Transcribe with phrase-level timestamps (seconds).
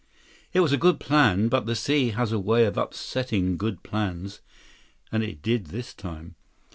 [0.51, 1.47] It was a good plan.
[1.47, 4.41] But the sea has a way of upsetting good plans,
[5.11, 6.33] and it did this time.